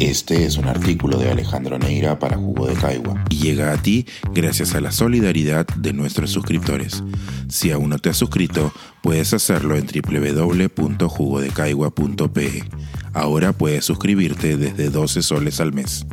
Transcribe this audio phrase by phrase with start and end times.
[0.00, 4.06] Este es un artículo de Alejandro Neira para Jugo de Caigua y llega a ti
[4.32, 7.02] gracias a la solidaridad de nuestros suscriptores.
[7.48, 8.72] Si aún no te has suscrito,
[9.02, 12.64] puedes hacerlo en www.jugodecaigua.pe.
[13.12, 16.06] Ahora puedes suscribirte desde 12 soles al mes.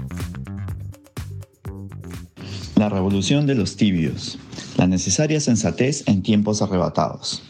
[2.75, 4.39] La revolución de los tibios.
[4.77, 7.43] La necesaria sensatez en tiempos arrebatados.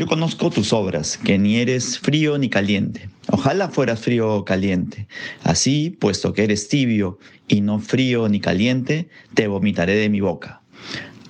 [0.00, 5.06] Yo conozco tus obras, que ni eres frío ni caliente Ojalá fueras frío o caliente.
[5.42, 7.18] Así, puesto que eres tibio
[7.48, 10.62] y no frío ni caliente, te vomitaré de mi boca.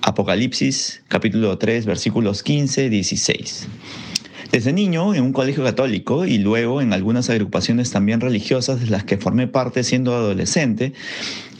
[0.01, 3.67] Apocalipsis capítulo 3 versículos 15 16.
[4.53, 9.03] Desde niño, en un colegio católico y luego en algunas agrupaciones también religiosas de las
[9.03, 10.93] que formé parte siendo adolescente,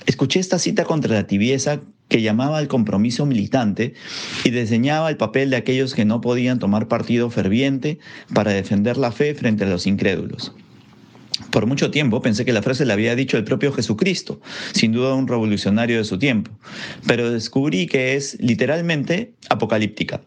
[0.06, 3.94] escuché esta cita contra la tibieza que llamaba al compromiso militante
[4.44, 8.00] y diseñaba el papel de aquellos que no podían tomar partido ferviente
[8.34, 10.54] para defender la fe frente a los incrédulos.
[11.52, 14.42] Por mucho tiempo pensé que la frase la había dicho el propio Jesucristo,
[14.74, 16.52] sin duda un revolucionario de su tiempo,
[17.08, 20.20] pero descubrí que es literalmente apocalíptica.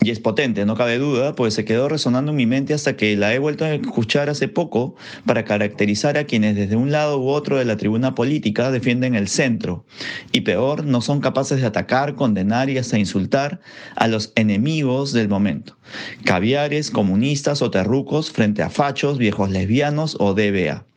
[0.00, 3.16] Y es potente, no cabe duda, pues se quedó resonando en mi mente hasta que
[3.16, 4.94] la he vuelto a escuchar hace poco
[5.26, 9.28] para caracterizar a quienes desde un lado u otro de la tribuna política defienden el
[9.28, 9.84] centro.
[10.30, 13.60] Y peor, no son capaces de atacar, condenar y hasta insultar
[13.96, 15.76] a los enemigos del momento.
[16.24, 20.87] Caviares, comunistas o terrucos frente a fachos, viejos lesbianos o DBA.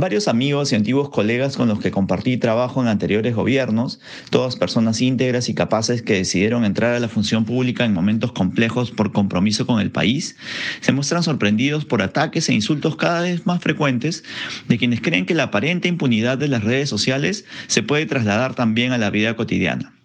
[0.00, 5.02] Varios amigos y antiguos colegas con los que compartí trabajo en anteriores gobiernos, todas personas
[5.02, 9.66] íntegras y capaces que decidieron entrar a la función pública en momentos complejos por compromiso
[9.66, 10.36] con el país,
[10.80, 14.24] se muestran sorprendidos por ataques e insultos cada vez más frecuentes
[14.68, 18.92] de quienes creen que la aparente impunidad de las redes sociales se puede trasladar también
[18.92, 19.99] a la vida cotidiana.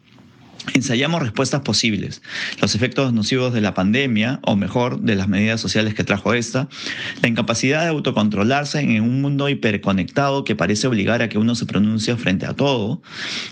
[0.73, 2.21] Ensayamos respuestas posibles,
[2.61, 6.67] los efectos nocivos de la pandemia, o mejor, de las medidas sociales que trajo esta,
[7.21, 11.65] la incapacidad de autocontrolarse en un mundo hiperconectado que parece obligar a que uno se
[11.65, 13.01] pronuncie frente a todo,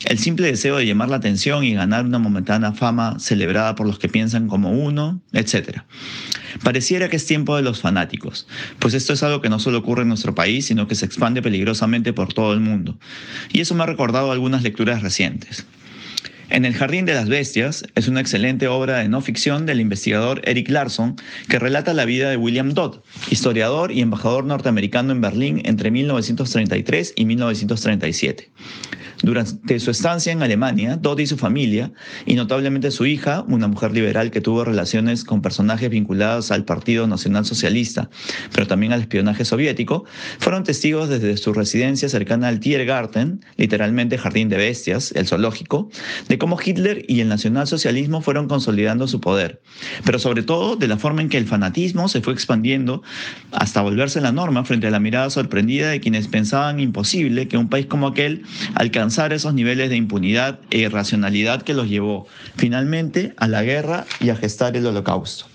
[0.06, 4.00] el simple deseo de llamar la atención y ganar una momentánea fama celebrada por los
[4.00, 5.82] que piensan como uno, etc.
[6.64, 8.48] Pareciera que es tiempo de los fanáticos,
[8.80, 11.42] pues esto es algo que no solo ocurre en nuestro país, sino que se expande
[11.42, 12.98] peligrosamente por todo el mundo.
[13.52, 15.66] Y eso me ha recordado algunas lecturas recientes.
[16.54, 20.40] En el Jardín de las Bestias es una excelente obra de no ficción del investigador
[20.44, 21.16] Eric Larson
[21.50, 23.00] que relata la vida de William Dodd,
[23.32, 28.52] historiador y embajador norteamericano en Berlín entre 1933 y 1937.
[29.24, 31.94] Durante su estancia en Alemania, Dodd y su familia,
[32.26, 37.08] y notablemente su hija, una mujer liberal que tuvo relaciones con personajes vinculados al Partido
[37.08, 38.10] Nacional Socialista,
[38.54, 40.04] pero también al espionaje soviético,
[40.40, 45.90] fueron testigos desde su residencia cercana al Tiergarten, literalmente Jardín de Bestias, el zoológico,
[46.28, 49.62] de cómo Hitler y el nacionalsocialismo fueron consolidando su poder,
[50.04, 53.02] pero sobre todo de la forma en que el fanatismo se fue expandiendo
[53.54, 57.70] hasta volverse la norma frente a la mirada sorprendida de quienes pensaban imposible que un
[57.70, 58.44] país como aquel
[58.76, 62.28] alcanzara esos niveles de impunidad e irracionalidad que los llevó
[62.58, 65.53] finalmente a la guerra y a gestar el holocausto.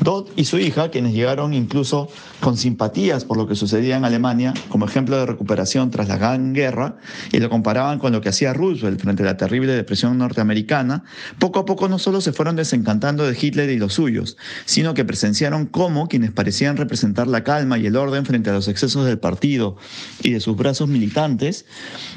[0.00, 2.08] Dodd y su hija, quienes llegaron incluso
[2.40, 6.52] con simpatías por lo que sucedía en Alemania, como ejemplo de recuperación tras la Gran
[6.52, 6.96] Guerra,
[7.32, 11.04] y lo comparaban con lo que hacía Roosevelt frente a la terrible depresión norteamericana,
[11.38, 15.04] poco a poco no solo se fueron desencantando de Hitler y los suyos, sino que
[15.04, 19.18] presenciaron cómo quienes parecían representar la calma y el orden frente a los excesos del
[19.18, 19.76] partido
[20.22, 21.66] y de sus brazos militantes,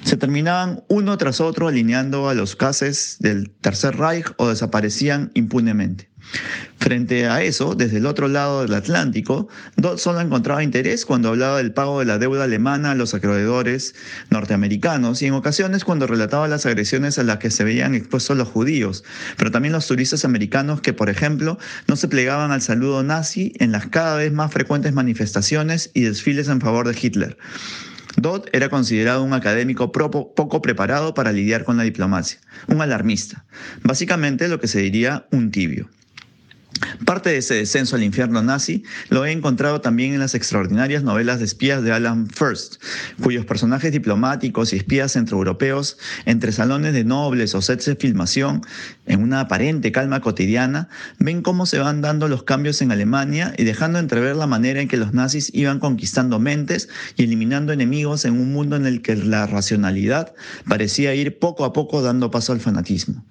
[0.04, 6.10] se terminaban uno tras otro alineando a los cases del Tercer Reich o desaparecían impunemente.
[6.80, 11.58] Frente a eso, desde el otro lado del Atlántico, Dodd solo encontraba interés cuando hablaba
[11.58, 13.96] del pago de la deuda alemana a los acreedores
[14.30, 18.48] norteamericanos y en ocasiones cuando relataba las agresiones a las que se veían expuestos los
[18.48, 19.04] judíos,
[19.38, 23.74] pero también los turistas americanos que, por ejemplo, no se plegaban al saludo nazi en
[23.74, 27.38] las cada vez más frecuentes manifestaciones y desfiles en favor de Hitler.
[28.16, 33.46] Dodd era considerado un académico poco preparado para lidiar con la diplomacia, un alarmista,
[33.84, 35.90] básicamente lo que se diría un tibio.
[37.06, 41.40] Parte de ese descenso al infierno nazi lo he encontrado también en las extraordinarias novelas
[41.40, 42.76] de espías de Alan First,
[43.22, 48.62] cuyos personajes diplomáticos y espías centroeuropeos, entre salones de nobles o sets de filmación,
[49.08, 53.64] en una aparente calma cotidiana, ven cómo se van dando los cambios en Alemania y
[53.64, 58.34] dejando entrever la manera en que los nazis iban conquistando mentes y eliminando enemigos en
[58.34, 60.34] un mundo en el que la racionalidad
[60.68, 63.26] parecía ir poco a poco dando paso al fanatismo.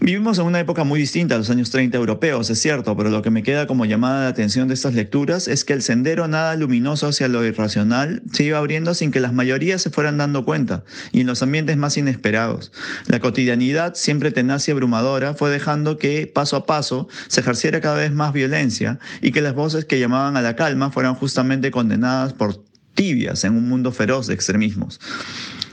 [0.00, 3.22] Vivimos en una época muy distinta a los años 30 europeos, es cierto, pero lo
[3.22, 6.56] que me queda como llamada de atención de estas lecturas es que el sendero nada
[6.56, 10.84] luminoso hacia lo irracional se iba abriendo sin que las mayorías se fueran dando cuenta
[11.12, 12.72] y en los ambientes más inesperados.
[13.06, 17.96] La cotidianidad, siempre tenaz y abrumadora, fue dejando que paso a paso se ejerciera cada
[17.96, 22.32] vez más violencia y que las voces que llamaban a la calma fueran justamente condenadas
[22.32, 22.64] por
[22.94, 25.00] tibias en un mundo feroz de extremismos.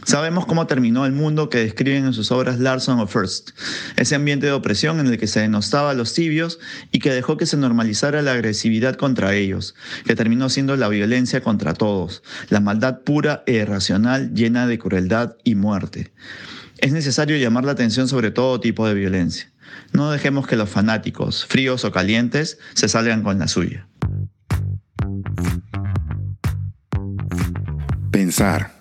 [0.03, 3.51] Sabemos cómo terminó el mundo que describen en sus obras Larson o First,
[3.95, 6.59] ese ambiente de opresión en el que se denostaba a los tibios
[6.91, 9.75] y que dejó que se normalizara la agresividad contra ellos,
[10.05, 15.35] que terminó siendo la violencia contra todos, la maldad pura e irracional llena de crueldad
[15.43, 16.11] y muerte.
[16.79, 19.51] Es necesario llamar la atención sobre todo tipo de violencia.
[19.93, 23.87] No dejemos que los fanáticos, fríos o calientes, se salgan con la suya.
[28.11, 28.80] Pensar,